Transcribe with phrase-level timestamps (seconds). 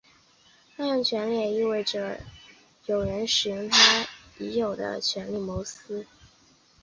[0.77, 2.19] 滥用权力也意味着
[2.87, 4.07] 有人使用他
[4.39, 6.07] 已有的权力谋取私利。